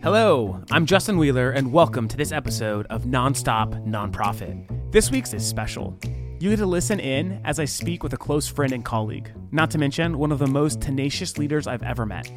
[0.00, 4.92] Hello, I'm Justin Wheeler, and welcome to this episode of Nonstop Nonprofit.
[4.92, 5.98] This week's is special.
[6.38, 9.72] You get to listen in as I speak with a close friend and colleague, not
[9.72, 12.28] to mention one of the most tenacious leaders I've ever met.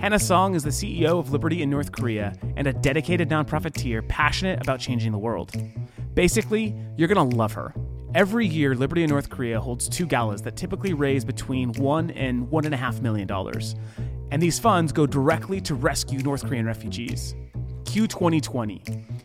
[0.00, 4.62] Hannah Song is the CEO of Liberty in North Korea and a dedicated nonprofiteer passionate
[4.62, 5.52] about changing the world.
[6.14, 7.74] Basically, you're gonna love her.
[8.14, 12.50] Every year, Liberty in North Korea holds two galas that typically raise between one and
[12.50, 13.74] one and a half million dollars.
[14.30, 17.34] And these funds go directly to rescue North Korean refugees.
[17.84, 18.82] Q 2020,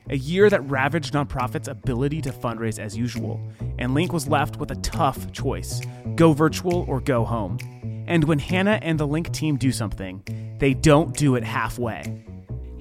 [0.09, 3.41] a year that ravaged nonprofits' ability to fundraise as usual,
[3.79, 5.81] and Link was left with a tough choice
[6.15, 7.57] go virtual or go home.
[8.07, 10.23] And when Hannah and the Link team do something,
[10.59, 12.23] they don't do it halfway.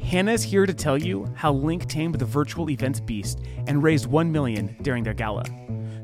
[0.02, 4.06] Hannah is here to tell you how Link tamed the virtual events beast and raised
[4.06, 5.44] 1 million during their gala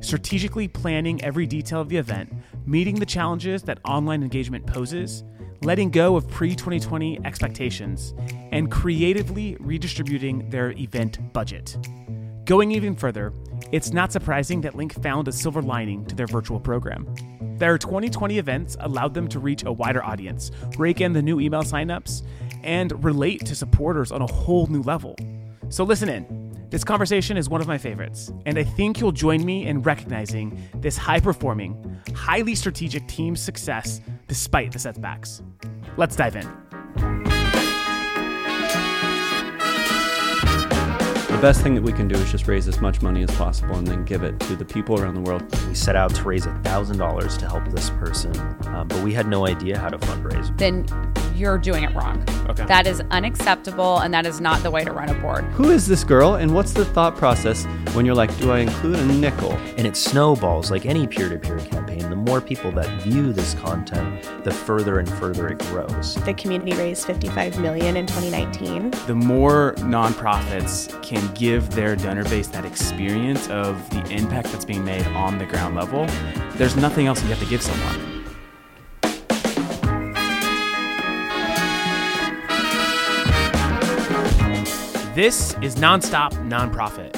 [0.04, 2.30] strategically planning every detail of the event,
[2.66, 5.24] meeting the challenges that online engagement poses,
[5.62, 8.14] letting go of pre 2020 expectations,
[8.52, 11.76] and creatively redistributing their event budget.
[12.44, 13.32] Going even further,
[13.72, 17.06] it's not surprising that Link found a silver lining to their virtual program.
[17.56, 21.62] Their 2020 events allowed them to reach a wider audience, rake in the new email
[21.62, 22.22] signups,
[22.62, 25.16] and relate to supporters on a whole new level.
[25.70, 26.44] So listen in.
[26.70, 30.60] This conversation is one of my favorites, and I think you'll join me in recognizing
[30.74, 34.00] this high performing, highly strategic team's success
[34.34, 35.44] despite the setbacks.
[35.96, 36.42] Let's dive in.
[41.28, 43.76] The best thing that we can do is just raise as much money as possible
[43.76, 45.44] and then give it to the people around the world.
[45.68, 49.46] We set out to raise $1,000 to help this person, uh, but we had no
[49.46, 50.58] idea how to fundraise.
[50.58, 50.84] Then
[51.34, 52.24] you're doing it wrong.
[52.48, 52.64] Okay.
[52.66, 55.44] That is unacceptable and that is not the way to run a board.
[55.46, 58.98] Who is this girl and what's the thought process when you're like, do I include
[58.98, 59.52] a nickel?
[59.76, 62.10] And it snowballs like any peer to peer campaign.
[62.10, 66.14] The more people that view this content, the further and further it grows.
[66.16, 68.90] The community raised 55 million in 2019.
[69.06, 74.84] The more nonprofits can give their donor base that experience of the impact that's being
[74.84, 76.06] made on the ground level,
[76.56, 78.23] there's nothing else you have to give someone.
[85.14, 87.14] This is Nonstop Nonprofit.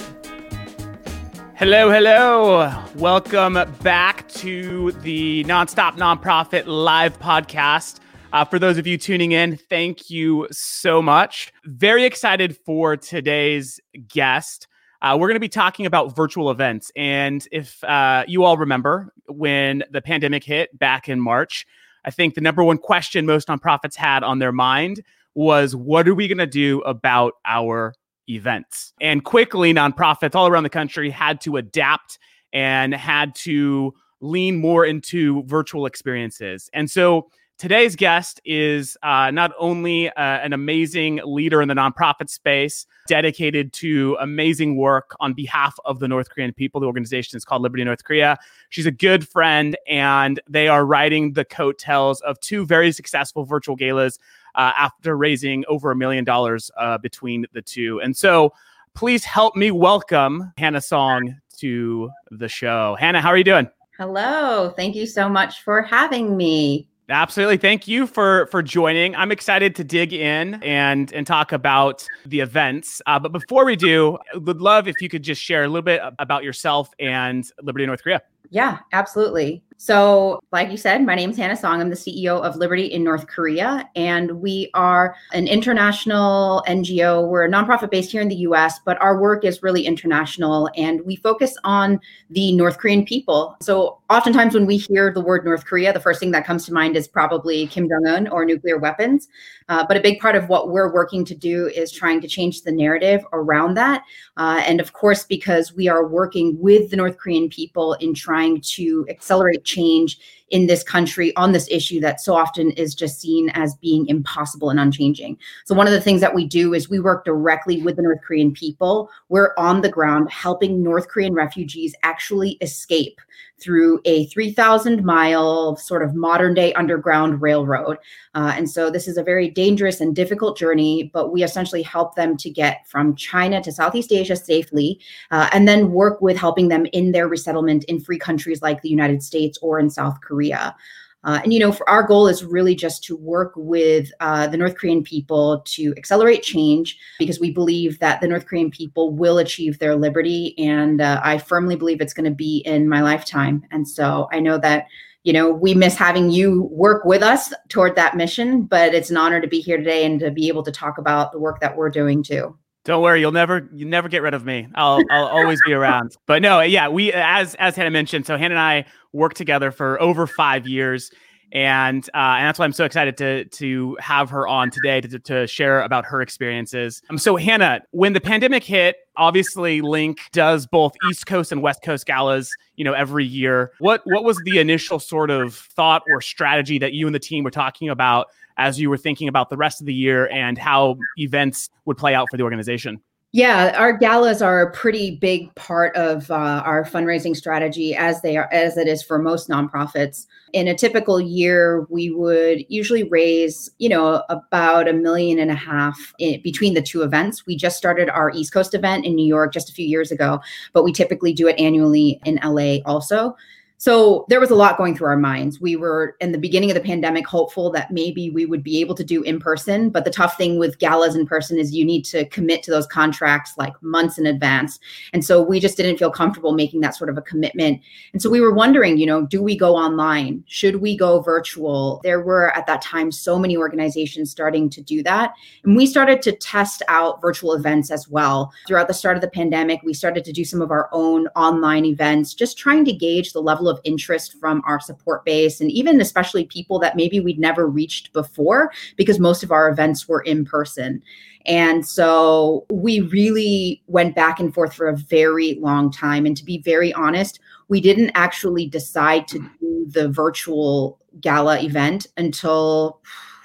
[1.55, 2.71] Hello, hello.
[2.97, 8.01] Welcome back to the Nonstop Nonprofit live podcast.
[8.35, 11.55] Uh, for those of you tuning in, thank you so much.
[11.65, 14.67] Very excited for today's guest.
[15.01, 16.93] Uh, we're going to be talking about virtual events.
[16.97, 21.67] And if uh, you all remember when the pandemic hit back in March,
[22.05, 25.03] I think the number one question most nonprofits had on their mind
[25.37, 27.95] was what are we going to do about our
[28.29, 28.93] events?
[29.01, 32.19] And quickly, nonprofits all around the country had to adapt
[32.53, 36.71] and had to lean more into virtual experiences.
[36.73, 37.29] And so
[37.59, 43.73] today's guest is uh, not only uh, an amazing leader in the nonprofit space, dedicated
[43.73, 46.81] to amazing work on behalf of the North Korean people.
[46.81, 48.37] The organization is called Liberty North Korea.
[48.69, 53.77] She's a good friend, and they are riding the coattails of two very successful virtual
[53.77, 54.19] galas
[54.55, 58.01] uh, after raising over a million dollars uh, between the two.
[58.01, 58.53] And so
[58.95, 62.97] please help me welcome Hannah Song to the show.
[62.99, 63.69] Hannah, how are you doing?
[63.97, 64.75] Hello.
[64.77, 66.89] Thank you so much for having me.
[67.09, 67.57] Absolutely.
[67.57, 69.15] Thank you for for joining.
[69.15, 73.01] I'm excited to dig in and and talk about the events.
[73.07, 76.01] Uh, but before we do, would love if you could just share a little bit
[76.19, 78.23] about yourself and Liberty North Korea.
[78.51, 79.63] Yeah, absolutely.
[79.79, 81.83] So, like you said, my name is Hannah Song.
[81.83, 87.29] I'm the CEO of Liberty in North Korea, and we are an international NGO.
[87.29, 91.03] We're a nonprofit based here in the US, but our work is really international, and
[91.03, 92.01] we focus on
[92.31, 93.55] the North Korean people.
[93.61, 96.73] So, oftentimes when we hear the word North Korea, the first thing that comes to
[96.73, 99.29] mind is probably Kim Jong un or nuclear weapons.
[99.69, 102.63] Uh, but a big part of what we're working to do is trying to change
[102.63, 104.05] the narrative around that.
[104.37, 108.61] Uh, and of course, because we are working with the North Korean people in trying
[108.61, 110.19] to accelerate change
[110.51, 114.71] in this country on this issue that so often is just seen as being impossible
[114.71, 115.37] and unchanging.
[115.65, 118.21] So, one of the things that we do is we work directly with the North
[118.23, 119.11] Korean people.
[119.29, 123.21] We're on the ground helping North Korean refugees actually escape
[123.59, 127.97] through a 3,000 mile sort of modern day underground railroad.
[128.35, 132.15] Uh, and so, this is a very dangerous and difficult journey, but we essentially help
[132.15, 135.01] them to get from China to Southeast Asia safely
[135.33, 138.89] uh, and then work with helping them in their resettlement in free countries like the
[138.89, 140.36] United States or in South Korea.
[140.37, 140.77] Korea.
[141.25, 144.57] Uh, and you know, for our goal is really just to work with uh, the
[144.57, 149.39] North Korean people to accelerate change because we believe that the North Korean people will
[149.39, 153.65] achieve their liberty, and uh, I firmly believe it's going to be in my lifetime.
[153.71, 154.87] And so I know that
[155.25, 159.17] you know, we miss having you work with us toward that mission, but it's an
[159.17, 161.77] honor to be here today and to be able to talk about the work that
[161.77, 162.57] we're doing too.
[162.87, 164.69] Don't worry, you'll never you never get rid of me.
[164.77, 166.17] I'll I'll always be around.
[166.27, 170.01] But no, yeah, we as as Hannah mentioned, so Hannah and I worked together for
[170.01, 171.11] over five years
[171.53, 175.19] and uh, and that's why I'm so excited to to have her on today to,
[175.19, 177.03] to share about her experiences.
[177.11, 181.83] Um, so Hannah, when the pandemic hit, obviously Link does both East Coast and West
[181.83, 183.73] Coast galas, you know, every year.
[183.79, 187.45] What what was the initial sort of thought or strategy that you and the team
[187.45, 190.97] were talking about as you were thinking about the rest of the year and how
[191.19, 193.01] events would play out for the organization?
[193.33, 198.39] Yeah, our galas are a pretty big part of uh, our fundraising strategy, as they
[198.39, 200.27] are, as it is for most nonprofits.
[200.55, 205.55] In a typical year, we would usually raise, you know, about a million and a
[205.55, 207.45] half in, between the two events.
[207.45, 210.41] We just started our East Coast event in New York just a few years ago,
[210.73, 213.37] but we typically do it annually in LA also.
[213.79, 215.61] So there was a lot going through our minds.
[215.61, 218.95] We were in the beginning of the pandemic hopeful that maybe we would be able
[218.95, 222.05] to do in person, but the tough thing with galas in person is you need
[222.07, 224.79] to commit to those contracts like months in advance.
[225.13, 227.83] And so we just didn't feel comfortable making that sort of a commitment.
[228.15, 230.43] And so we were wondering, you know, do we go online?
[230.47, 232.01] Should we go virtual?
[232.03, 235.35] There were at that time so many organizations starting to do that.
[235.65, 238.53] And we started to test out virtual events as well.
[238.67, 241.85] Throughout the start of the pandemic, we started to do some of our own online
[241.85, 245.71] events, just trying to gauge the level level of interest from our support base and
[245.71, 250.23] even especially people that maybe we'd never reached before because most of our events were
[250.23, 251.03] in person.
[251.47, 256.27] And so we really went back and forth for a very long time.
[256.27, 262.07] And to be very honest, we didn't actually decide to do the virtual gala event
[262.17, 263.01] until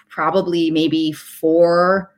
[0.09, 2.11] probably maybe four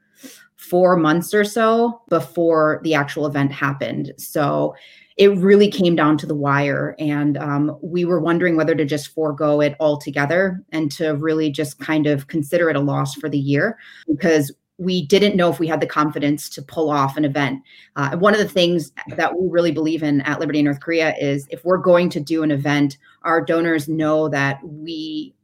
[0.55, 4.73] four months or so before the actual event happened so
[5.17, 6.95] it really came down to the wire.
[6.99, 11.79] And um, we were wondering whether to just forego it altogether and to really just
[11.79, 13.77] kind of consider it a loss for the year
[14.07, 17.61] because we didn't know if we had the confidence to pull off an event.
[17.95, 21.47] Uh, one of the things that we really believe in at Liberty North Korea is
[21.51, 25.35] if we're going to do an event, our donors know that we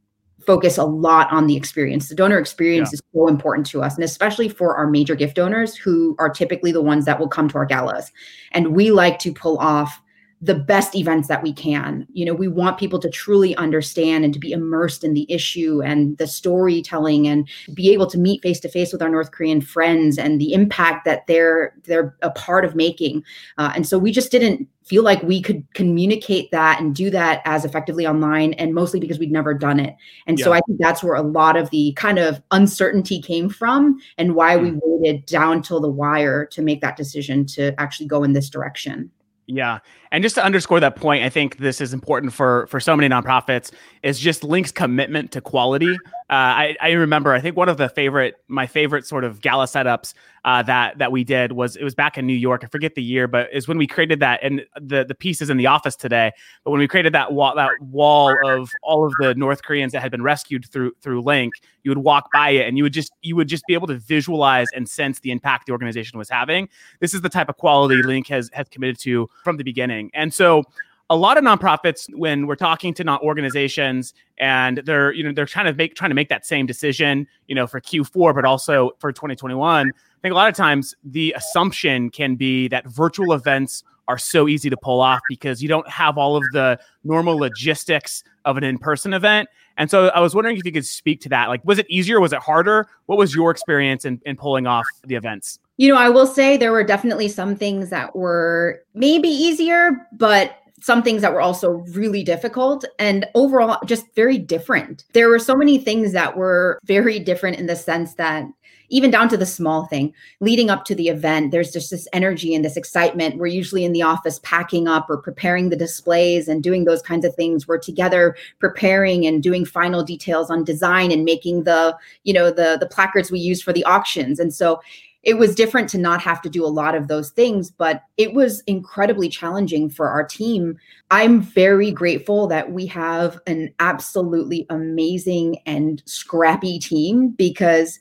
[0.46, 2.08] focus a lot on the experience.
[2.08, 2.94] The donor experience yeah.
[2.94, 6.72] is so important to us, and especially for our major gift donors who are typically
[6.72, 8.10] the ones that will come to our galas.
[8.52, 10.00] And we like to pull off
[10.42, 12.06] the best events that we can.
[12.12, 15.82] You know, we want people to truly understand and to be immersed in the issue
[15.82, 19.60] and the storytelling and be able to meet face to face with our North Korean
[19.60, 23.22] friends and the impact that they're they're a part of making.
[23.58, 27.42] Uh, and so we just didn't feel like we could communicate that and do that
[27.44, 29.94] as effectively online and mostly because we'd never done it.
[30.26, 30.44] And yeah.
[30.44, 34.34] so I think that's where a lot of the kind of uncertainty came from and
[34.34, 38.32] why we waited down till the wire to make that decision to actually go in
[38.32, 39.10] this direction.
[39.46, 39.78] Yeah.
[40.12, 43.08] And just to underscore that point, I think this is important for for so many
[43.08, 43.70] nonprofits
[44.02, 45.92] is just Link's commitment to quality.
[46.30, 49.66] Uh, I, I remember, I think one of the favorite, my favorite sort of gala
[49.66, 50.14] setups
[50.44, 52.62] uh, that that we did was it was back in New York.
[52.64, 55.50] I forget the year, but is when we created that, and the the piece is
[55.50, 56.32] in the office today.
[56.64, 60.00] But when we created that wall, that wall of all of the North Koreans that
[60.00, 63.12] had been rescued through through Link, you would walk by it, and you would just
[63.22, 66.68] you would just be able to visualize and sense the impact the organization was having.
[67.00, 70.32] This is the type of quality Link has has committed to from the beginning, and
[70.32, 70.62] so
[71.10, 75.44] a lot of nonprofits when we're talking to not organizations and they're you know they're
[75.44, 78.92] trying to make trying to make that same decision you know for q4 but also
[78.98, 79.92] for 2021 i
[80.22, 84.68] think a lot of times the assumption can be that virtual events are so easy
[84.68, 89.14] to pull off because you don't have all of the normal logistics of an in-person
[89.14, 89.48] event.
[89.76, 91.48] And so i was wondering if you could speak to that.
[91.48, 92.18] Like was it easier?
[92.18, 92.88] Was it harder?
[93.06, 96.56] What was your experience in, in pulling off the events you know i will say
[96.56, 101.84] there were definitely some things that were maybe easier but some things that were also
[101.92, 105.04] really difficult and overall just very different.
[105.12, 108.46] There were so many things that were very different in the sense that
[108.92, 112.54] even down to the small thing leading up to the event there's just this energy
[112.54, 113.36] and this excitement.
[113.36, 117.24] We're usually in the office packing up or preparing the displays and doing those kinds
[117.24, 117.68] of things.
[117.68, 122.78] We're together preparing and doing final details on design and making the you know the
[122.80, 124.40] the placards we use for the auctions.
[124.40, 124.80] And so
[125.22, 128.32] it was different to not have to do a lot of those things, but it
[128.32, 130.78] was incredibly challenging for our team.
[131.10, 137.98] I'm very grateful that we have an absolutely amazing and scrappy team because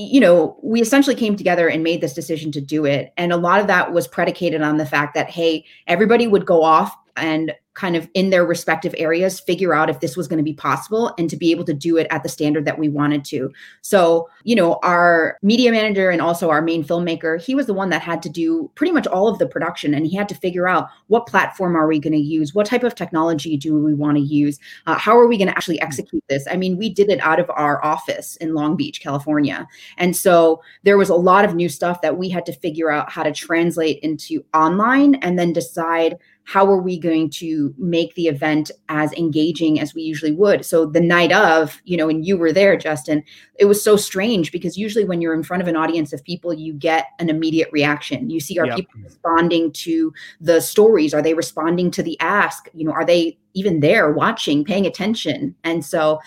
[0.00, 3.12] you know, we essentially came together and made this decision to do it.
[3.16, 6.62] And a lot of that was predicated on the fact that, hey, everybody would go
[6.62, 10.42] off and kind of in their respective areas figure out if this was going to
[10.42, 13.24] be possible and to be able to do it at the standard that we wanted
[13.24, 13.52] to.
[13.82, 17.90] So, you know, our media manager and also our main filmmaker, he was the one
[17.90, 20.66] that had to do pretty much all of the production and he had to figure
[20.66, 22.52] out what platform are we going to use?
[22.52, 24.58] What type of technology do we want to use?
[24.88, 26.48] Uh, how are we going to actually execute this?
[26.50, 29.68] I mean, we did it out of our office in Long Beach, California.
[29.98, 33.12] And so there was a lot of new stuff that we had to figure out
[33.12, 38.26] how to translate into online and then decide how are we going to make the
[38.26, 40.64] event as engaging as we usually would?
[40.64, 43.22] So the night of you know and you were there justin
[43.56, 46.54] it was so strange because usually when you're in front of an audience of people
[46.54, 48.30] you get an immediate reaction.
[48.30, 48.76] You see are yep.
[48.76, 51.12] people responding to the stories?
[51.12, 52.70] Are they responding to the ask?
[52.72, 55.54] You know are they even there watching paying attention?
[55.64, 56.18] And so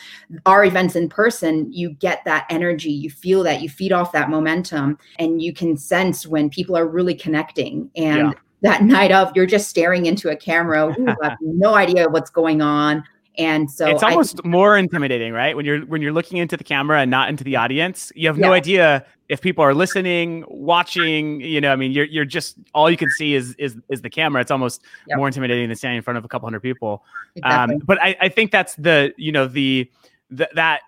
[0.45, 2.91] our events in person you get that energy.
[2.91, 3.63] You feel that.
[3.63, 7.89] You feed off that momentum and you can sense when people are really connecting.
[7.95, 10.95] And yeah that night of you're just staring into a camera.
[10.97, 13.03] You have no idea what's going on.
[13.37, 15.55] And so it's almost I, more intimidating right?
[15.55, 18.37] When you're when you're looking into the camera and not into the audience you have
[18.37, 22.91] no idea if people are listening watching you know i mean you're you're just all
[22.91, 24.41] you can see is is is the camera.
[24.41, 25.17] It's almost yep.
[25.17, 27.05] more intimidating than standing in front of a couple hundred people.
[27.37, 27.75] Exactly.
[27.75, 29.89] um, but I, I think that's the you know the,
[30.29, 30.81] the that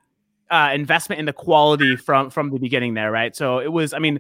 [0.52, 3.36] uh, investment in the quality from from the beginning there right?
[3.36, 4.20] So it was i mean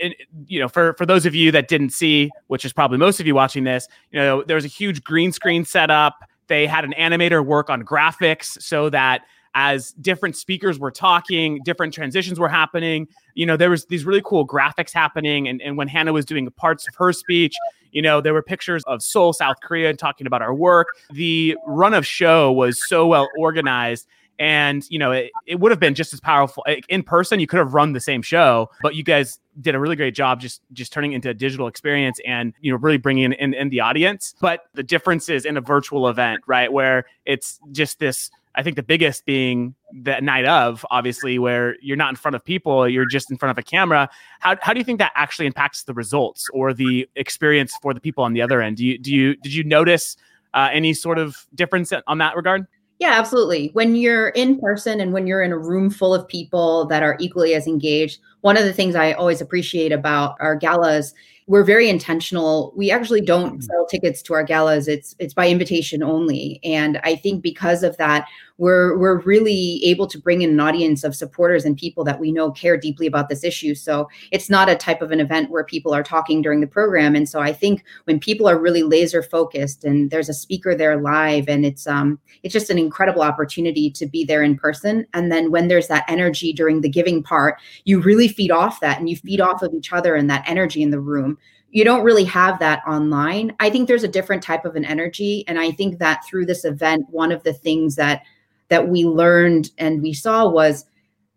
[0.00, 3.20] it, you know, for for those of you that didn't see, which is probably most
[3.20, 6.24] of you watching this, you know, there was a huge green screen setup.
[6.48, 9.22] They had an animator work on graphics so that
[9.54, 13.08] as different speakers were talking, different transitions were happening.
[13.34, 15.48] You know, there was these really cool graphics happening.
[15.48, 17.54] And, and when Hannah was doing parts of her speech,
[17.92, 20.88] you know, there were pictures of Seoul, South Korea, and talking about our work.
[21.12, 24.06] The run of show was so well organized
[24.40, 27.58] and you know it, it would have been just as powerful in person you could
[27.58, 30.92] have run the same show but you guys did a really great job just just
[30.92, 34.34] turning into a digital experience and you know really bringing in, in, in the audience
[34.40, 38.74] but the difference is in a virtual event right where it's just this I think
[38.74, 43.06] the biggest being the night of, obviously, where you're not in front of people, you're
[43.06, 44.10] just in front of a camera.
[44.40, 48.00] How, how do you think that actually impacts the results or the experience for the
[48.00, 48.78] people on the other end?
[48.78, 50.16] Do you do you did you notice
[50.52, 52.66] uh, any sort of difference on that regard?
[53.00, 53.70] Yeah, absolutely.
[53.72, 57.16] When you're in person and when you're in a room full of people that are
[57.18, 61.14] equally as engaged, one of the things I always appreciate about our galas
[61.50, 62.72] we're very intentional.
[62.76, 63.62] We actually don't mm-hmm.
[63.62, 64.86] sell tickets to our galas.
[64.86, 66.60] It's it's by invitation only.
[66.62, 68.28] And I think because of that,
[68.58, 72.30] we're we're really able to bring in an audience of supporters and people that we
[72.30, 73.74] know care deeply about this issue.
[73.74, 77.16] So it's not a type of an event where people are talking during the program.
[77.16, 81.00] And so I think when people are really laser focused and there's a speaker there
[81.00, 85.04] live and it's um it's just an incredible opportunity to be there in person.
[85.14, 88.98] And then when there's that energy during the giving part, you really feed off that
[88.98, 91.36] and you feed off of each other and that energy in the room
[91.72, 93.54] you don't really have that online.
[93.60, 96.64] I think there's a different type of an energy and I think that through this
[96.64, 98.22] event one of the things that
[98.68, 100.84] that we learned and we saw was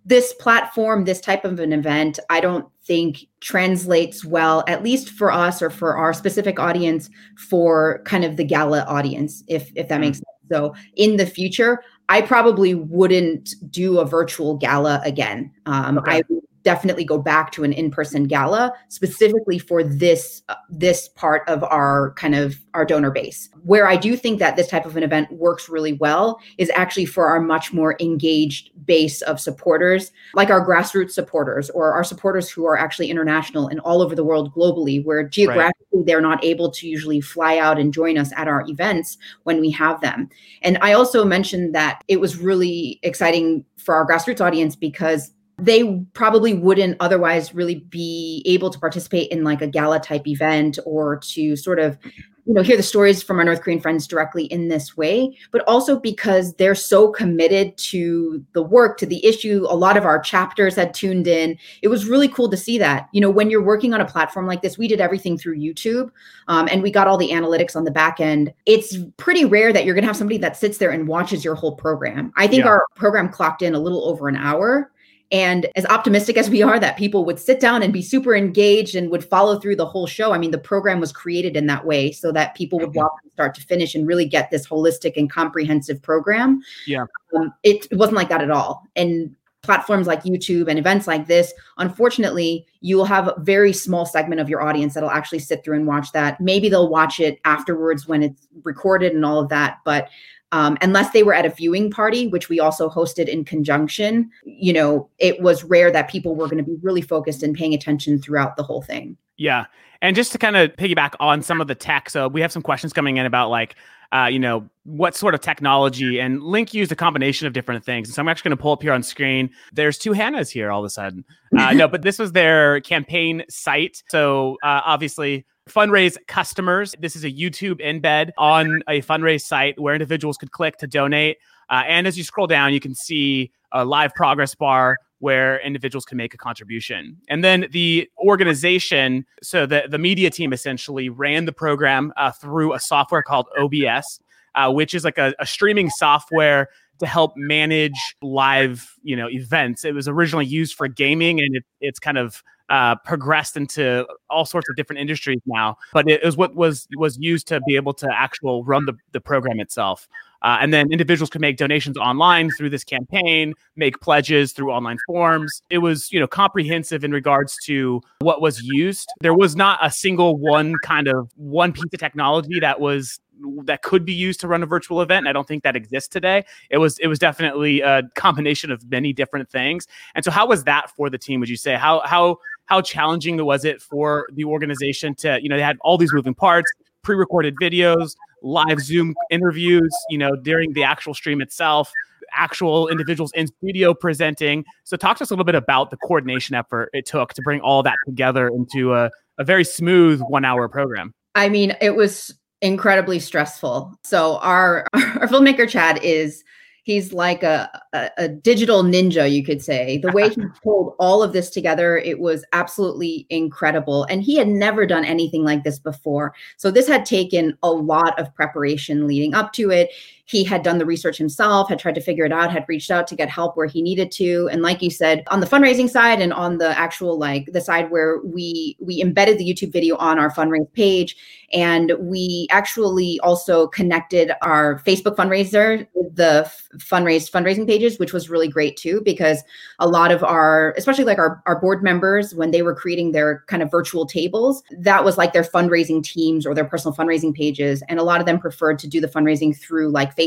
[0.05, 5.31] this platform, this type of an event, I don't think translates well, at least for
[5.31, 10.01] us or for our specific audience, for kind of the gala audience, if if that
[10.01, 10.21] makes mm.
[10.21, 10.51] sense.
[10.51, 15.51] So in the future, I probably wouldn't do a virtual gala again.
[15.65, 16.17] Um, okay.
[16.17, 16.23] I
[16.63, 22.13] definitely go back to an in-person gala specifically for this uh, this part of our
[22.15, 25.31] kind of our donor base where i do think that this type of an event
[25.31, 30.65] works really well is actually for our much more engaged base of supporters like our
[30.65, 35.03] grassroots supporters or our supporters who are actually international and all over the world globally
[35.03, 36.05] where geographically right.
[36.05, 39.69] they're not able to usually fly out and join us at our events when we
[39.69, 40.29] have them
[40.61, 45.31] and i also mentioned that it was really exciting for our grassroots audience because
[45.63, 50.77] they probably wouldn't otherwise really be able to participate in like a gala type event
[50.85, 51.97] or to sort of
[52.45, 55.37] you know hear the stories from our north korean friends directly in this way.
[55.51, 60.03] But also because they're so committed to the work to the issue a lot of
[60.03, 61.57] our chapters had tuned in.
[61.81, 63.07] It was really cool to see that.
[63.13, 66.11] You know when you're working on a platform like this we did everything through youtube
[66.49, 68.53] um, and we got all the analytics on the back end.
[68.65, 71.55] It's pretty rare that you're going to have somebody that sits there and watches your
[71.55, 72.33] whole program.
[72.35, 72.71] I think yeah.
[72.71, 74.91] our program clocked in a little over an hour
[75.33, 78.95] and as optimistic as we are that people would sit down and be super engaged
[78.95, 81.83] and would follow through the whole show, I mean, the program was created in that
[81.85, 85.13] way so that people would walk from start to finish and really get this holistic
[85.17, 86.61] and comprehensive program.
[86.85, 87.05] Yeah.
[87.35, 88.83] Um, it, it wasn't like that at all.
[88.95, 94.05] And platforms like YouTube and events like this, unfortunately, you will have a very small
[94.05, 96.39] segment of your audience that'll actually sit through and watch that.
[96.39, 99.79] Maybe they'll watch it afterwards when it's recorded and all of that.
[99.83, 100.09] But
[100.53, 104.71] um, unless they were at a viewing party, which we also hosted in conjunction, you
[104.71, 108.21] know, it was rare that people were going to be really focused and paying attention
[108.21, 109.17] throughout the whole thing.
[109.35, 109.65] Yeah.
[110.03, 112.61] And just to kind of piggyback on some of the tech, so we have some
[112.61, 113.75] questions coming in about like,
[114.13, 118.07] uh, you know, what sort of technology and Link used a combination of different things.
[118.07, 119.49] And so I'm actually going to pull up here on screen.
[119.71, 121.25] There's two Hannahs here all of a sudden.
[121.57, 124.03] Uh, no, but this was their campaign site.
[124.09, 126.93] So uh, obviously, Funraise customers.
[126.99, 131.37] This is a YouTube embed on a Funraise site where individuals could click to donate.
[131.69, 136.03] Uh, and as you scroll down, you can see a live progress bar where individuals
[136.03, 137.17] can make a contribution.
[137.29, 142.73] And then the organization, so the, the media team essentially ran the program uh, through
[142.73, 144.19] a software called OBS,
[144.55, 146.67] uh, which is like a, a streaming software
[146.99, 149.85] to help manage live, you know, events.
[149.85, 154.45] It was originally used for gaming, and it, it's kind of uh, progressed into all
[154.45, 155.77] sorts of different industries now.
[155.91, 159.21] But it was what was was used to be able to actual run the, the
[159.21, 160.07] program itself.
[160.43, 164.97] Uh, and then individuals could make donations online through this campaign, make pledges through online
[165.07, 165.61] forms.
[165.69, 169.09] It was, you know, comprehensive in regards to what was used.
[169.21, 173.21] There was not a single one kind of one piece of technology that was
[173.65, 175.27] that could be used to run a virtual event.
[175.27, 176.43] I don't think that exists today.
[176.69, 179.87] It was it was definitely a combination of many different things.
[180.15, 181.39] And so, how was that for the team?
[181.39, 182.37] Would you say how how
[182.73, 186.33] how challenging was it for the organization to you know they had all these moving
[186.33, 186.71] parts,
[187.03, 191.91] pre-recorded videos, live Zoom interviews, you know, during the actual stream itself,
[192.35, 194.65] actual individuals in studio presenting.
[194.85, 197.61] So, talk to us a little bit about the coordination effort it took to bring
[197.61, 201.13] all that together into a, a very smooth one hour program.
[201.35, 203.93] I mean, it was incredibly stressful.
[204.03, 206.43] So, our, our filmmaker, Chad, is
[206.83, 209.97] he's like a, a, a, digital ninja you could say.
[209.97, 214.03] The way he pulled all of this together it was absolutely incredible.
[214.05, 216.33] And he had never done anything like this before.
[216.57, 219.89] So this had taken a lot of preparation leading up to it
[220.25, 223.07] he had done the research himself, had tried to figure it out, had reached out
[223.07, 224.47] to get help where he needed to.
[224.51, 227.91] And like you said, on the fundraising side and on the actual like the side
[227.91, 231.17] where we we embedded the YouTube video on our Funraise page
[231.53, 238.29] and we actually also connected our Facebook fundraiser with the Funraise fundraising pages, which was
[238.29, 239.43] really great too, because
[239.77, 243.43] a lot of our, especially like our, our board members, when they were creating their
[243.47, 247.83] kind of virtual tables, that was like their fundraising teams or their personal fundraising pages.
[247.87, 250.22] And a lot of them preferred to do the fundraising through like Facebook.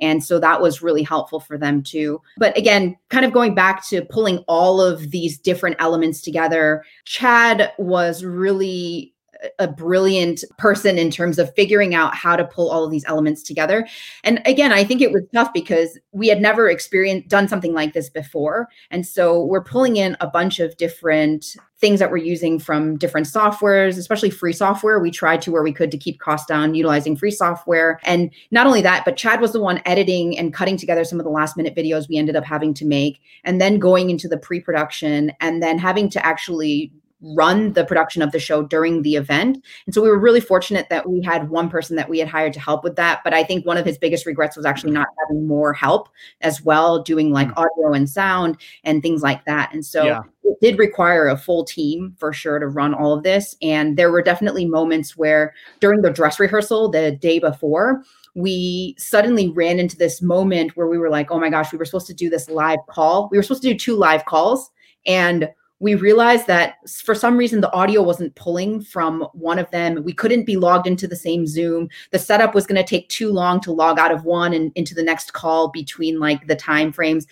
[0.00, 2.20] And so that was really helpful for them too.
[2.36, 7.72] But again, kind of going back to pulling all of these different elements together, Chad
[7.78, 9.13] was really
[9.58, 13.42] a brilliant person in terms of figuring out how to pull all of these elements
[13.42, 13.86] together.
[14.22, 17.92] And again, I think it was tough because we had never experienced done something like
[17.92, 18.68] this before.
[18.90, 23.26] And so we're pulling in a bunch of different things that we're using from different
[23.26, 25.00] softwares, especially free software.
[25.00, 28.00] We tried to where we could to keep costs down utilizing free software.
[28.04, 31.24] And not only that, but Chad was the one editing and cutting together some of
[31.24, 34.38] the last minute videos we ended up having to make and then going into the
[34.38, 36.90] pre-production and then having to actually
[37.24, 39.64] run the production of the show during the event.
[39.86, 42.52] And so we were really fortunate that we had one person that we had hired
[42.54, 43.22] to help with that.
[43.24, 46.08] But I think one of his biggest regrets was actually not having more help
[46.42, 47.56] as well, doing like mm.
[47.56, 49.72] audio and sound and things like that.
[49.72, 50.22] And so yeah.
[50.42, 53.56] it did require a full team for sure to run all of this.
[53.62, 58.02] And there were definitely moments where during the dress rehearsal the day before,
[58.34, 61.84] we suddenly ran into this moment where we were like, oh my gosh, we were
[61.84, 63.28] supposed to do this live call.
[63.30, 64.70] We were supposed to do two live calls.
[65.06, 65.48] And
[65.84, 70.02] we realized that for some reason the audio wasn't pulling from one of them.
[70.02, 71.90] We couldn't be logged into the same Zoom.
[72.10, 74.94] The setup was going to take too long to log out of one and into
[74.94, 77.26] the next call between like the time frames.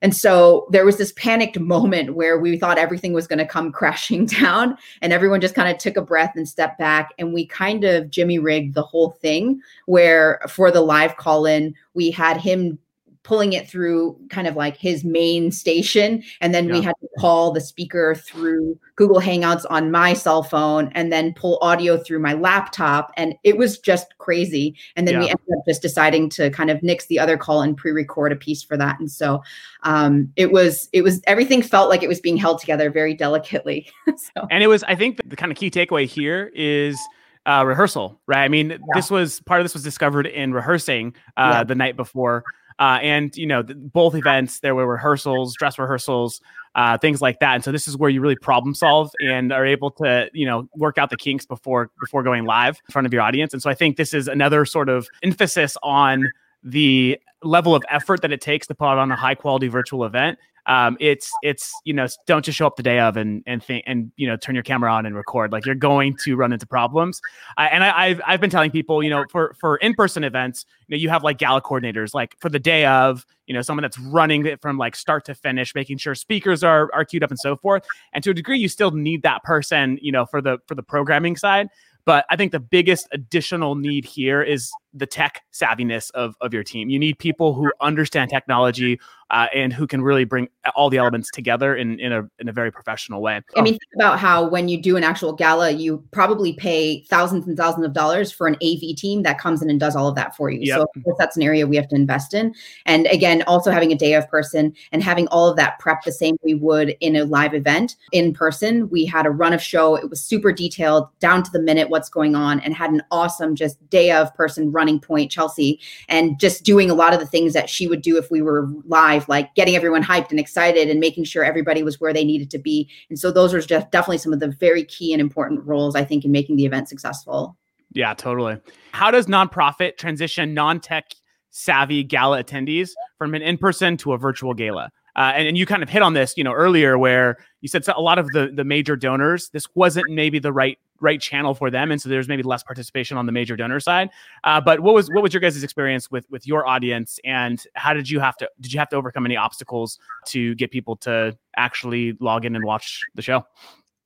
[0.00, 3.70] And so there was this panicked moment where we thought everything was going to come
[3.80, 7.10] crashing down, and everyone just kind of took a breath and stepped back.
[7.18, 11.74] And we kind of Jimmy rigged the whole thing, where for the live call in,
[11.92, 12.78] we had him
[13.22, 16.72] pulling it through kind of like his main station and then yeah.
[16.72, 21.34] we had to call the speaker through google hangouts on my cell phone and then
[21.34, 25.20] pull audio through my laptop and it was just crazy and then yeah.
[25.20, 28.36] we ended up just deciding to kind of nix the other call and pre-record a
[28.36, 29.42] piece for that and so
[29.82, 33.90] um, it was it was everything felt like it was being held together very delicately
[34.16, 34.46] so.
[34.50, 36.98] and it was i think the, kind of key takeaway here is
[37.46, 38.44] uh, rehearsal, right?
[38.44, 38.78] I mean, yeah.
[38.94, 41.64] this was part of this was discovered in rehearsing uh, yeah.
[41.64, 42.44] the night before.
[42.80, 46.40] Uh, and you know, both events there were rehearsals, dress rehearsals,
[46.74, 47.54] uh, things like that.
[47.54, 50.68] And so this is where you really problem solve and are able to you know
[50.74, 53.52] work out the kinks before before going live in front of your audience.
[53.52, 56.30] And so I think this is another sort of emphasis on
[56.62, 60.38] the level of effort that it takes to put on a high quality virtual event.
[60.66, 63.84] Um, it's it's you know don't just show up the day of and and think
[63.86, 65.52] and you know turn your camera on and record.
[65.52, 67.20] Like you're going to run into problems.
[67.56, 70.96] Uh, and I, have I've been telling people you know for for in-person events you
[70.96, 73.98] know you have like gala coordinators like for the day of you know someone that's
[73.98, 77.38] running it from like start to finish making sure speakers are are queued up and
[77.38, 77.84] so forth.
[78.12, 80.82] And to a degree you still need that person you know for the for the
[80.82, 81.68] programming side.
[82.06, 86.64] But I think the biggest additional need here is the tech savviness of, of your
[86.64, 86.90] team.
[86.90, 88.98] You need people who understand technology
[89.30, 92.52] uh, and who can really bring all the elements together in, in, a, in a
[92.52, 93.40] very professional way.
[93.56, 97.46] I mean, think about how when you do an actual gala, you probably pay thousands
[97.46, 100.16] and thousands of dollars for an AV team that comes in and does all of
[100.16, 100.60] that for you.
[100.62, 100.86] Yep.
[101.04, 102.54] So that's an area we have to invest in.
[102.86, 106.12] And again, also having a day of person and having all of that prep the
[106.12, 108.88] same we would in a live event in person.
[108.90, 109.94] We had a run of show.
[109.94, 113.54] It was super detailed, down to the minute what's going on, and had an awesome
[113.54, 117.52] just day of person running point, Chelsea, and just doing a lot of the things
[117.52, 120.98] that she would do if we were live, like getting everyone hyped and excited and
[120.98, 122.88] making sure everybody was where they needed to be.
[123.10, 126.04] And so those are just definitely some of the very key and important roles, I
[126.04, 127.56] think, in making the event successful.
[127.92, 128.56] Yeah, totally.
[128.92, 131.12] How does nonprofit transition non tech
[131.50, 134.90] savvy gala attendees from an in person to a virtual gala?
[135.16, 137.84] Uh, and, and you kind of hit on this, you know, earlier where you said
[137.84, 141.54] so a lot of the the major donors, this wasn't maybe the right right channel
[141.54, 144.10] for them, and so there's maybe less participation on the major donor side.
[144.44, 147.92] Uh, but what was what was your guys' experience with with your audience, and how
[147.92, 151.36] did you have to did you have to overcome any obstacles to get people to
[151.56, 153.44] actually log in and watch the show?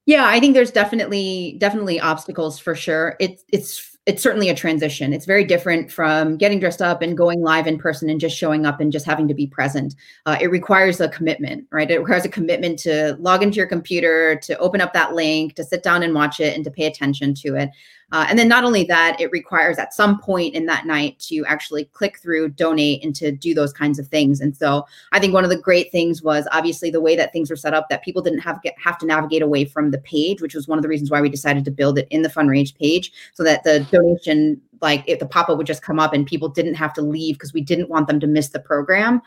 [0.06, 3.16] Yeah, I think there's definitely definitely obstacles for sure.
[3.20, 5.14] It's it's it's certainly a transition.
[5.14, 8.66] It's very different from getting dressed up and going live in person and just showing
[8.66, 9.94] up and just having to be present.
[10.26, 11.90] Uh, it requires a commitment, right?
[11.90, 15.64] It requires a commitment to log into your computer, to open up that link, to
[15.64, 17.70] sit down and watch it, and to pay attention to it.
[18.14, 21.44] Uh, and then not only that, it requires at some point in that night to
[21.46, 24.40] actually click through, donate, and to do those kinds of things.
[24.40, 27.50] And so I think one of the great things was obviously the way that things
[27.50, 30.40] were set up that people didn't have get, have to navigate away from the page,
[30.40, 32.70] which was one of the reasons why we decided to build it in the Funraise
[32.70, 36.74] page so that the donation like the pop-up would just come up and people didn't
[36.74, 39.20] have to leave because we didn't want them to miss the program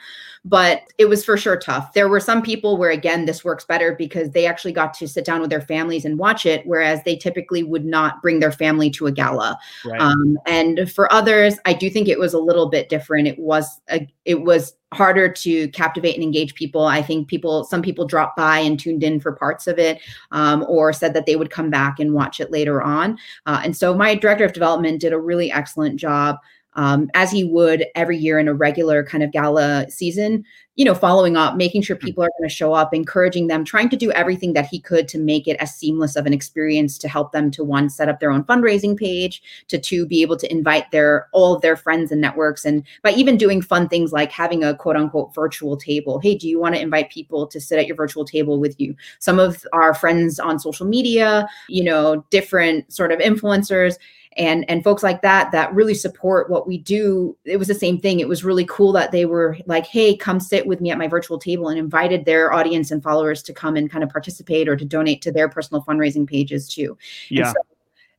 [0.47, 3.95] but it was for sure tough there were some people where again this works better
[3.95, 7.15] because they actually got to sit down with their families and watch it whereas they
[7.15, 9.99] typically would not bring their family to a gala right.
[10.01, 13.81] um, and for others i do think it was a little bit different it was
[13.89, 16.85] a, it was harder to captivate and engage people.
[16.85, 19.99] I think people, some people dropped by and tuned in for parts of it,
[20.31, 23.17] um, or said that they would come back and watch it later on.
[23.45, 26.37] Uh, and so my director of development did a really excellent job
[26.77, 30.93] um, as he would every year in a regular kind of gala season, you know,
[30.93, 32.05] following up, making sure hmm.
[32.05, 35.07] people are going to show up, encouraging them, trying to do everything that he could
[35.07, 38.19] to make it as seamless of an experience to help them to one, set up
[38.19, 42.11] their own fundraising page, to two, be able to invite their all of their friends
[42.11, 42.63] and networks.
[42.63, 46.19] And by even doing fun things like having a quote unquote virtual table.
[46.19, 48.95] Hey, do you want to invite people to sit at your virtual table with you?
[49.17, 53.95] Some of our friends on social media, you know, different sort of influencers
[54.37, 57.35] and and folks like that that really support what we do.
[57.45, 58.19] It was the same thing.
[58.19, 61.07] It was really cool that they were like hey come sit with me at my
[61.07, 64.75] virtual table and invited their audience and followers to come and kind of participate or
[64.75, 66.97] to donate to their personal fundraising pages too.
[67.29, 67.53] Yeah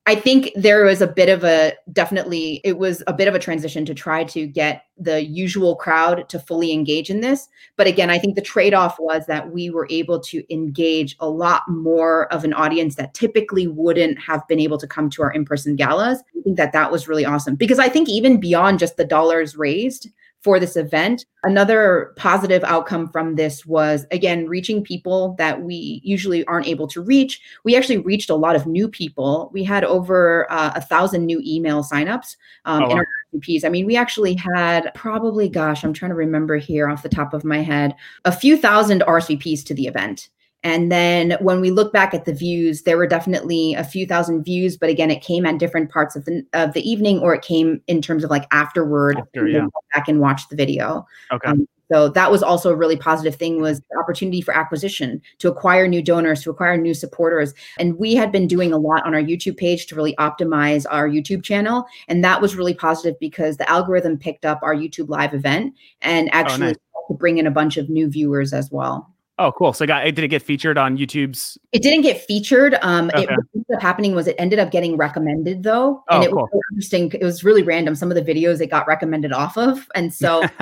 [0.09, 3.39] I think there was a bit of a definitely it was a bit of a
[3.39, 7.47] transition to try to get the usual crowd to fully engage in this.
[7.77, 11.29] But again, I think the trade off was that we were able to engage a
[11.29, 15.31] lot more of an audience that typically wouldn't have been able to come to our
[15.31, 16.21] in person galas.
[16.39, 19.59] I think that that was really awesome because I think even beyond just the dollars
[19.59, 20.09] raised,
[20.43, 21.27] for this event.
[21.43, 27.01] Another positive outcome from this was, again, reaching people that we usually aren't able to
[27.01, 27.41] reach.
[27.65, 29.51] We actually reached a lot of new people.
[29.53, 33.65] We had over uh, a thousand new email signups um, oh, in our RSVPs.
[33.65, 37.35] I mean, we actually had probably, gosh, I'm trying to remember here off the top
[37.35, 40.29] of my head, a few thousand RSVPs to the event.
[40.65, 44.43] And then when we look back at the views, there were definitely a few thousand
[44.43, 47.43] views, but again, it came at different parts of the of the evening, or it
[47.43, 49.19] came in terms of like afterward.
[49.19, 49.67] After, yeah.
[49.95, 51.07] back and watch the video.
[51.33, 51.49] Okay.
[51.49, 55.49] Um, so that was also a really positive thing was the opportunity for acquisition to
[55.49, 57.55] acquire new donors, to acquire new supporters.
[57.79, 61.09] And we had been doing a lot on our YouTube page to really optimize our
[61.09, 61.87] YouTube channel.
[62.07, 66.29] And that was really positive because the algorithm picked up our YouTube live event and
[66.35, 67.19] actually oh, nice.
[67.19, 69.11] bring in a bunch of new viewers as well.
[69.41, 69.73] Oh, cool.
[69.73, 71.57] So, got did it get featured on YouTube's?
[71.71, 72.77] It didn't get featured.
[72.83, 73.23] Um, okay.
[73.23, 76.33] it, what ended up happening was it ended up getting recommended though, and oh, it
[76.33, 77.13] was interesting.
[77.13, 77.95] It was really random.
[77.95, 80.43] Some of the videos it got recommended off of, and so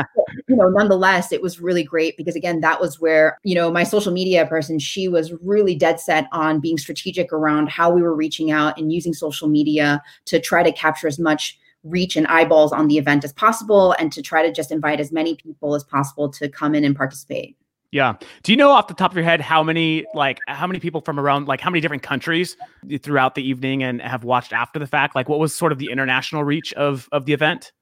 [0.49, 3.83] you know, nonetheless, it was really great because again, that was where you know my
[3.83, 8.15] social media person, she was really dead set on being strategic around how we were
[8.15, 12.73] reaching out and using social media to try to capture as much reach and eyeballs
[12.73, 15.85] on the event as possible, and to try to just invite as many people as
[15.85, 17.57] possible to come in and participate.
[17.97, 18.13] Yeah.
[18.43, 21.01] Do you know off the top of your head how many like how many people
[21.01, 22.55] from around like how many different countries
[23.01, 25.15] throughout the evening and have watched after the fact?
[25.15, 27.73] Like what was sort of the international reach of of the event?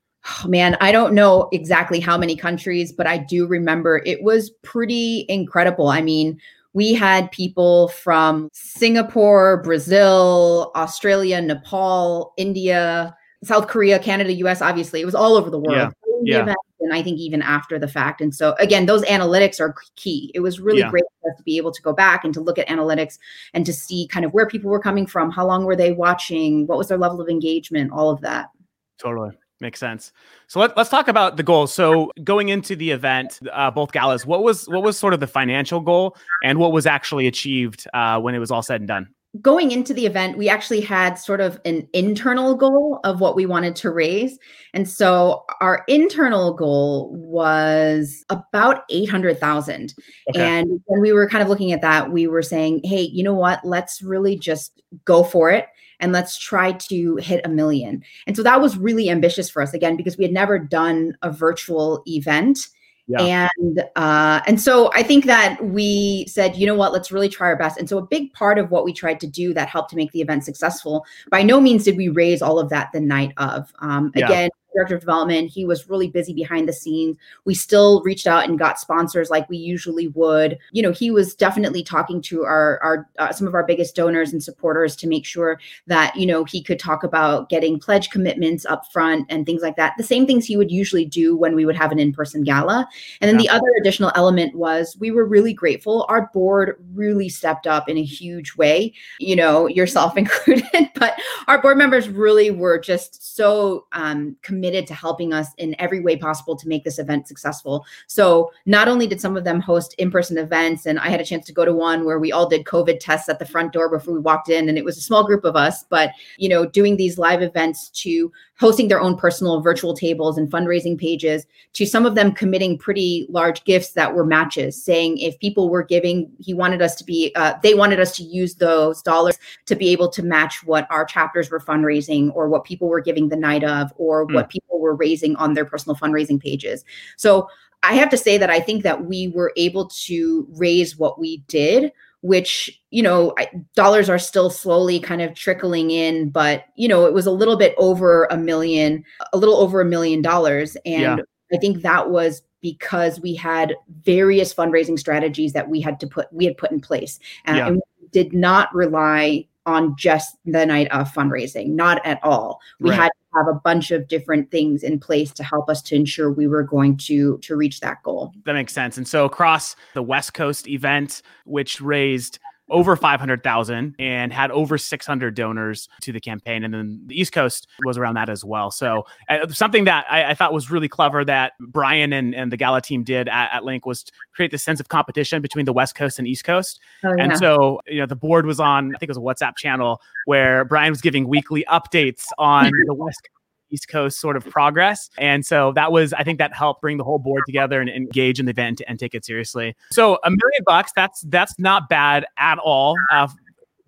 [0.44, 4.50] Oh, man, I don't know exactly how many countries, but I do remember it was
[4.62, 5.88] pretty incredible.
[5.88, 6.38] I mean,
[6.74, 15.00] we had people from Singapore, Brazil, Australia, Nepal, India, South Korea, Canada, US, obviously.
[15.00, 15.76] It was all over the world.
[15.76, 15.90] Yeah.
[16.26, 16.54] Yeah.
[16.80, 18.20] And I think even after the fact.
[18.20, 20.30] And so, again, those analytics are key.
[20.34, 20.90] It was really Yeah.
[20.90, 23.18] great for us to be able to go back and to look at analytics
[23.54, 26.66] and to see kind of where people were coming from, how long were they watching,
[26.66, 28.50] what was their level of engagement, all of that.
[28.98, 29.30] Totally.
[29.60, 30.12] Makes sense.
[30.48, 31.72] So let, let's talk about the goals.
[31.72, 35.28] So going into the event, uh, both galas, what was what was sort of the
[35.28, 39.13] financial goal and what was actually achieved uh, when it was all said and done?
[39.40, 43.46] Going into the event, we actually had sort of an internal goal of what we
[43.46, 44.38] wanted to raise.
[44.72, 49.94] And so our internal goal was about 800,000.
[50.30, 50.40] Okay.
[50.40, 53.34] And when we were kind of looking at that, we were saying, hey, you know
[53.34, 53.64] what?
[53.64, 55.66] Let's really just go for it
[56.00, 58.04] and let's try to hit a million.
[58.26, 61.30] And so that was really ambitious for us again because we had never done a
[61.30, 62.68] virtual event.
[63.06, 63.48] Yeah.
[63.58, 67.48] And uh, and so I think that we said, you know what, let's really try
[67.48, 67.78] our best.
[67.78, 70.10] And so a big part of what we tried to do that helped to make
[70.12, 71.04] the event successful.
[71.30, 73.72] By no means did we raise all of that the night of.
[73.80, 74.26] Um, Yeah.
[74.26, 77.16] Again, director of development, he was really busy behind the scenes.
[77.44, 80.58] We still reached out and got sponsors like we usually would.
[80.72, 84.32] You know, he was definitely talking to our our uh, some of our biggest donors
[84.32, 88.66] and supporters to make sure that you know he could talk about getting pledge commitments
[88.66, 89.94] up front and things like that.
[89.96, 92.88] The same things he would usually do when we would have an in person gala.
[93.20, 96.06] And then the other additional element was we were really grateful.
[96.08, 101.60] Our board really stepped up in a huge way, you know, yourself included, but our
[101.60, 106.56] board members really were just so um, committed to helping us in every way possible
[106.56, 107.84] to make this event successful.
[108.06, 111.46] So not only did some of them host in-person events, and I had a chance
[111.46, 114.14] to go to one where we all did COVID tests at the front door before
[114.14, 116.96] we walked in, and it was a small group of us, but you know, doing
[116.96, 122.06] these live events to hosting their own personal virtual tables and fundraising pages to some
[122.06, 126.54] of them committing pretty large gifts that were matches saying if people were giving he
[126.54, 130.08] wanted us to be uh, they wanted us to use those dollars to be able
[130.08, 133.92] to match what our chapters were fundraising or what people were giving the night of
[133.96, 136.84] or what people were raising on their personal fundraising pages.
[137.16, 137.48] So
[137.82, 141.38] i have to say that i think that we were able to raise what we
[141.48, 141.92] did
[142.24, 143.34] which you know
[143.76, 147.58] dollars are still slowly kind of trickling in but you know it was a little
[147.58, 151.16] bit over a million a little over a million dollars and Yeah.
[151.52, 156.32] i think that was because we had various fundraising strategies that we had to put
[156.32, 157.66] we had put in place uh, Yeah.
[157.66, 162.88] and we did not rely on just the night of fundraising not at all we
[162.88, 163.00] Right.
[163.00, 166.46] had have a bunch of different things in place to help us to ensure we
[166.46, 168.96] were going to to reach that goal That makes sense.
[168.96, 172.38] And so across the West Coast event, which raised
[172.70, 176.64] over 500,000 and had over 600 donors to the campaign.
[176.64, 178.70] And then the East Coast was around that as well.
[178.70, 182.56] So uh, something that I, I thought was really clever that Brian and, and the
[182.56, 185.72] Gala team did at, at Link was to create this sense of competition between the
[185.72, 186.80] West Coast and East Coast.
[187.04, 189.56] Oh, And so, you know, the board was on, I think it was a WhatsApp
[189.56, 193.30] channel where Brian was giving weekly updates on the West Coast.
[193.74, 195.10] East Coast sort of progress.
[195.18, 198.38] And so that was, I think that helped bring the whole board together and engage
[198.38, 199.74] in the event and take it seriously.
[199.90, 202.96] So a million bucks, that's that's not bad at all.
[203.10, 203.28] Uh,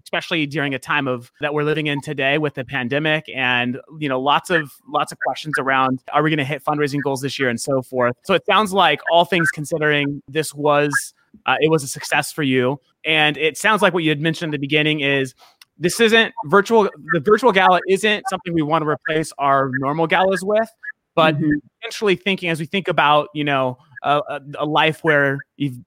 [0.06, 4.08] especially during a time of that we're living in today with the pandemic and you
[4.08, 7.40] know lots of lots of questions around are we going to hit fundraising goals this
[7.40, 11.12] year and so forth so it sounds like all things considering this was
[11.46, 14.48] uh, it was a success for you and it sounds like what you had mentioned
[14.48, 15.34] in the beginning is
[15.78, 20.42] this isn't virtual the virtual gala isn't something we want to replace our normal galas
[20.44, 20.68] with
[21.14, 21.52] but Mhm.
[21.80, 25.38] potentially thinking as we think about you know a, a, life where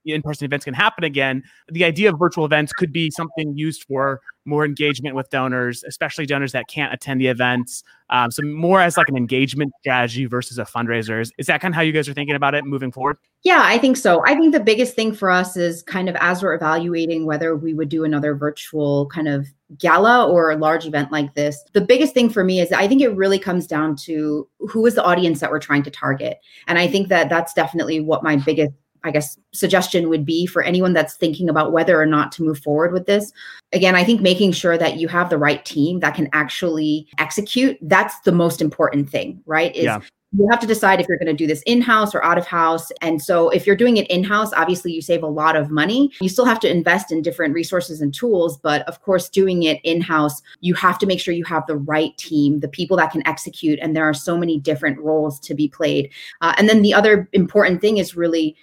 [0.06, 4.20] in-person events can happen again the idea of virtual events could be something used for
[4.46, 8.98] more engagement with donors especially donors that can't attend the events um, so more as
[8.98, 12.14] like an engagement strategy versus a fundraiser is, that kind of how you guys are
[12.14, 14.22] thinking about it moving forward Yeah, I think so.
[14.26, 17.74] I think the biggest thing for us is kind of as we're evaluating whether we
[17.74, 21.64] would do another virtual kind of gala or a large event like this.
[21.74, 24.96] The biggest thing for me is I think it really comes down to who is
[24.96, 26.40] the audience that we're trying to target.
[26.68, 30.62] And I think that that's definitely what my biggest I guess suggestion would be for
[30.62, 33.32] anyone that's thinking about whether or not to move forward with this.
[33.74, 37.78] Again, I think making sure that you have the right team that can actually execute,
[37.82, 39.76] that's the most important thing, right?
[39.76, 40.00] Is Yeah.
[40.38, 42.46] you have to decide if you're going to do this in house or out of
[42.46, 42.92] house.
[43.02, 46.12] And so, if you're doing it in house, obviously you save a lot of money.
[46.22, 48.58] You still have to invest in different resources and tools.
[48.58, 51.78] But of course, doing it in house, you have to make sure you have the
[51.78, 53.80] right team, the people that can execute.
[53.82, 56.12] And there are so many different roles to be played.
[56.42, 58.56] Uh, and then the other important thing is really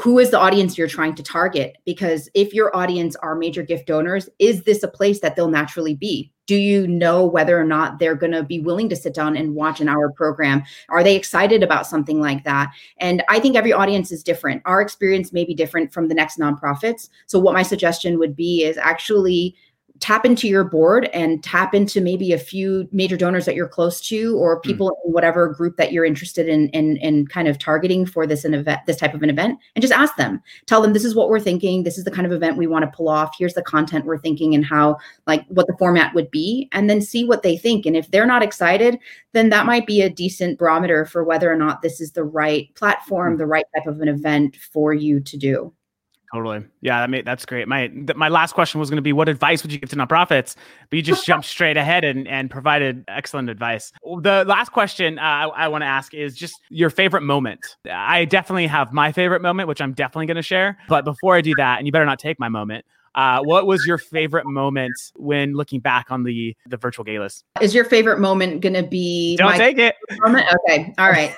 [0.00, 1.76] who is the audience you're trying to target?
[1.84, 5.94] Because if your audience are major gift donors, is this a place that they'll naturally
[5.94, 6.32] be?
[6.46, 9.54] Do you know whether or not they're going to be willing to sit down and
[9.54, 10.62] watch an hour program?
[10.88, 12.72] Are they excited about something like that?
[12.98, 14.62] And I think every audience is different.
[14.64, 17.08] Our experience may be different from the next nonprofits.
[17.26, 19.56] So, what my suggestion would be is actually
[20.00, 24.00] tap into your board and tap into maybe a few major donors that you're close
[24.00, 24.68] to or hmm.
[24.68, 25.06] people mm.
[25.06, 28.54] in whatever group that you're interested in, in in kind of targeting for this an
[28.54, 31.28] event this type of an event and just ask them tell them this is what
[31.28, 33.62] we're thinking this is the kind of event we want to pull off here's the
[33.62, 37.42] content we're thinking and how like what the format would be and then see what
[37.42, 38.98] they think and if they're not excited
[39.32, 42.74] then that might be a decent barometer for whether or not this is the right
[42.74, 43.38] platform mm.
[43.38, 45.72] the right type of an event for you to do
[46.34, 46.64] Totally.
[46.80, 47.68] Yeah, that's great.
[47.68, 49.96] My th- my last question was going to be, what advice would you give to
[49.96, 50.56] nonprofits?
[50.90, 53.92] But you just jumped straight ahead and, and provided excellent advice.
[54.22, 57.60] The last question uh, I, I want to ask is just your favorite moment.
[57.90, 60.78] I definitely have my favorite moment, which I'm definitely going to share.
[60.88, 62.84] But before I do that, and you better not take my moment,
[63.16, 67.42] uh, what was your favorite moment when looking back on the the virtual galas?
[67.62, 69.36] Is your favorite moment going to be?
[69.36, 69.96] Don't take it.
[70.18, 70.46] Moment?
[70.68, 70.92] Okay.
[70.98, 71.34] All right.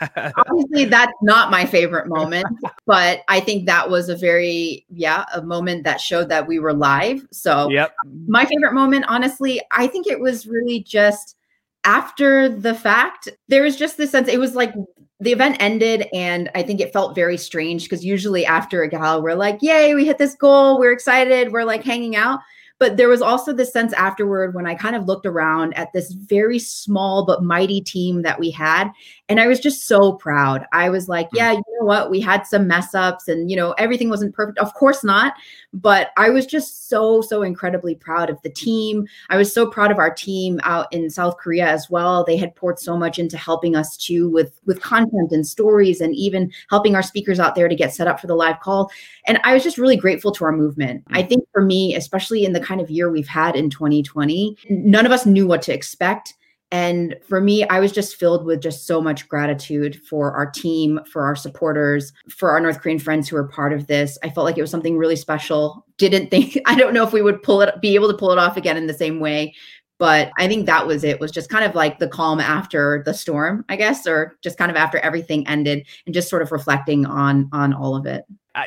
[0.36, 2.46] Obviously, that's not my favorite moment,
[2.86, 6.72] but I think that was a very, yeah, a moment that showed that we were
[6.72, 7.26] live.
[7.32, 7.94] So, yep.
[8.26, 11.36] my favorite moment, honestly, I think it was really just
[11.84, 13.28] after the fact.
[13.48, 14.72] There was just this sense, it was like
[15.20, 19.20] the event ended, and I think it felt very strange because usually after a gala,
[19.20, 22.40] we're like, yay, we hit this goal, we're excited, we're like hanging out.
[22.78, 26.12] But there was also this sense afterward when I kind of looked around at this
[26.12, 28.90] very small but mighty team that we had.
[29.28, 30.64] And I was just so proud.
[30.72, 31.38] I was like, mm.
[31.38, 32.10] yeah, you know what?
[32.10, 34.58] We had some mess ups and, you know, everything wasn't perfect.
[34.58, 35.34] Of course not.
[35.74, 39.06] But I was just so, so incredibly proud of the team.
[39.28, 42.24] I was so proud of our team out in South Korea as well.
[42.24, 46.14] They had poured so much into helping us too with, with content and stories and
[46.14, 48.90] even helping our speakers out there to get set up for the live call.
[49.26, 51.04] And I was just really grateful to our movement.
[51.08, 51.28] I mm.
[51.28, 55.12] think for me, especially in the kind of year we've had in 2020, none of
[55.12, 56.34] us knew what to expect
[56.70, 61.00] and for me, I was just filled with just so much gratitude for our team,
[61.10, 64.18] for our supporters, for our North Korean friends who were part of this.
[64.22, 65.86] I felt like it was something really special.
[65.96, 68.38] Didn't think, I don't know if we would pull it, be able to pull it
[68.38, 69.54] off again in the same way.
[69.98, 73.12] But I think that was it, was just kind of like the calm after the
[73.12, 77.04] storm, I guess, or just kind of after everything ended and just sort of reflecting
[77.04, 78.24] on on all of it.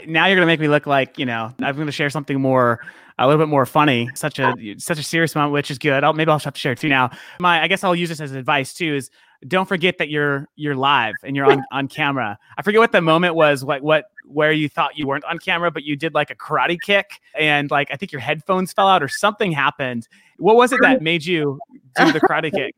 [0.08, 2.42] Now you're going to make me look like, you know, I'm going to share something
[2.42, 2.82] more
[3.22, 4.10] a little bit more funny.
[4.16, 6.04] Such a such a serious moment, which is good.
[6.04, 6.90] I'll, maybe I'll have to share it too.
[6.90, 8.96] Now, my I guess I'll use this as advice too.
[8.96, 9.10] Is
[9.48, 12.38] don't forget that you're you're live and you're on on camera.
[12.58, 13.64] I forget what the moment was.
[13.64, 16.78] Like what where you thought you weren't on camera, but you did like a karate
[16.80, 20.08] kick and like I think your headphones fell out or something happened.
[20.38, 21.60] What was it that made you
[21.98, 22.76] do the karate kick?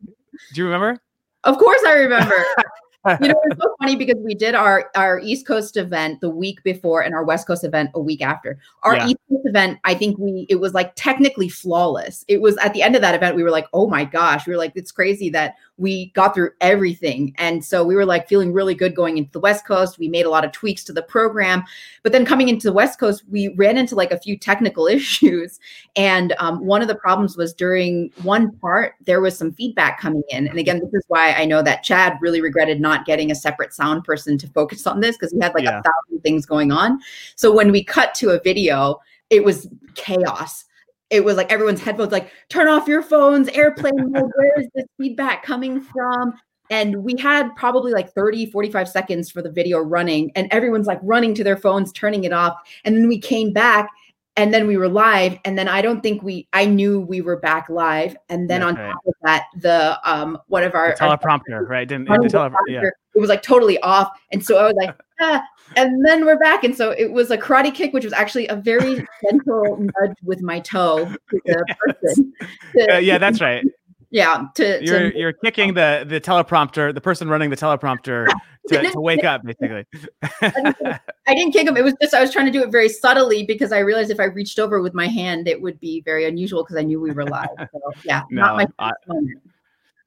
[0.54, 1.00] Do you remember?
[1.44, 2.36] Of course, I remember.
[3.22, 6.63] you know, it's so funny because we did our our East Coast event the week
[6.63, 8.60] before and our West Coast event a week after.
[8.84, 9.08] Our yeah.
[9.08, 12.24] East Coast event, I think we it was like technically flawless.
[12.28, 14.54] It was at the end of that event, we were like, oh my gosh, we
[14.54, 17.34] were like, it's crazy that we got through everything.
[17.38, 19.98] And so we were like feeling really good going into the West Coast.
[19.98, 21.63] We made a lot of tweaks to the program.
[22.04, 25.60] But then coming into the West Coast, we ran into like a few technical issues.
[25.96, 30.24] And um, one of the problems was during one part, there was some feedback coming
[30.30, 30.48] in.
[30.48, 33.74] And again, this is why I know that Chad really regretted not getting a separate
[33.74, 35.80] sound person to focus on this because we had like yeah.
[35.80, 37.00] a thousand things going on.
[37.36, 40.66] So when we cut to a video, it was chaos
[41.14, 44.86] it was like everyone's headphones like turn off your phones airplane mode where is this
[45.00, 46.34] feedback coming from
[46.72, 51.00] and we had probably like 30 45 seconds for the video running and everyone's like
[51.04, 53.90] running to their phones turning it off and then we came back
[54.36, 57.38] and then we were live and then i don't think we i knew we were
[57.38, 61.54] back live and then on top of that the um one of our the teleprompter
[61.54, 62.82] our, right didn't the teleprompter, yeah.
[62.82, 65.43] it was like totally off and so i was like ah,
[65.76, 66.63] and then we're back.
[66.63, 70.41] And so it was a karate kick, which was actually a very gentle nudge with
[70.41, 72.34] my toe to the person.
[72.78, 73.65] To, uh, yeah, that's right.
[74.13, 78.28] Yeah, to you're to, you're kicking the the teleprompter, the person running the teleprompter
[78.67, 79.88] to, to wake up, basically.
[80.43, 81.76] I, didn't, kick him.
[81.76, 84.19] It was just I was trying to do it very subtly because I realized if
[84.19, 87.10] I reached over with my hand, it would be very unusual because I knew we
[87.10, 87.47] were live.
[87.58, 89.41] So yeah, no, not my I, moment.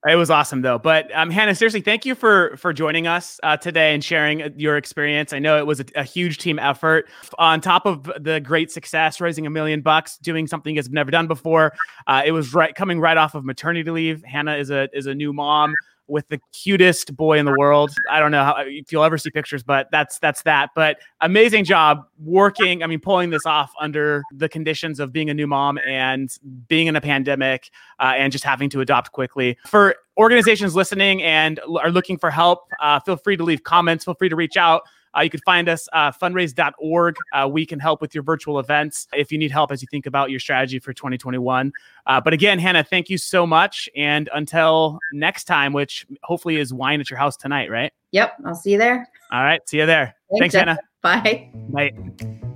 [0.08, 0.78] It was awesome though.
[0.78, 4.50] But um, Hannah, seriously, thank you for for joining us uh, today and sharing uh,
[4.56, 5.32] your experience.
[5.32, 7.08] I know it was a, a, huge team effort.
[7.38, 10.92] On top of the great success, raising a million bucks, doing something you guys have
[10.92, 11.72] never done before.
[12.06, 14.22] Uh, it was right coming right off of maternity leave.
[14.22, 15.74] Hannah is a is a new mom
[16.08, 17.90] with the cutest boy in the world.
[18.10, 20.70] I don't know how, if you'll ever see pictures, but that's that's that.
[20.74, 22.82] But amazing job working.
[22.82, 26.30] I mean, pulling this off under the conditions of being a new mom and
[26.68, 29.56] being in a pandemic uh, and just having to adopt quickly.
[29.66, 34.04] For organizations listening and are looking for help, uh, feel free to leave comments.
[34.04, 34.82] Feel free to reach out.
[35.16, 37.16] Uh, you can find us uh, funraise.org.
[37.32, 40.06] Uh, we can help with your virtual events if you need help as you think
[40.06, 41.72] about your strategy for 2021.
[42.06, 43.88] Uh, but again, Hannah, thank you so much.
[43.96, 47.92] And until next time, which hopefully is wine at your house tonight, right?
[48.12, 48.36] Yep.
[48.44, 49.08] I'll see you there.
[49.32, 49.66] All right.
[49.68, 50.14] See you there.
[50.38, 50.78] Thanks, Thanks Hannah.
[51.02, 51.50] Bye.
[51.70, 51.92] Bye.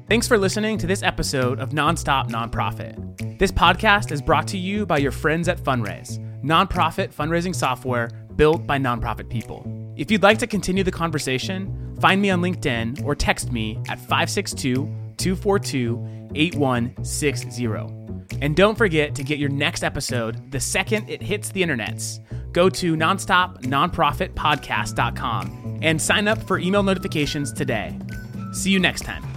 [0.08, 3.38] Thanks for listening to this episode of Nonstop Nonprofit.
[3.38, 8.66] This podcast is brought to you by your friends at Funraise, nonprofit fundraising software built
[8.66, 9.64] by nonprofit people.
[9.96, 13.98] If you'd like to continue the conversation, find me on LinkedIn or text me at
[13.98, 17.66] 562 242 8160.
[18.40, 22.18] And don't forget to get your next episode the second it hits the internets.
[22.52, 27.96] Go to nonstopnonprofitpodcast.com and sign up for email notifications today.
[28.52, 29.29] See you next time.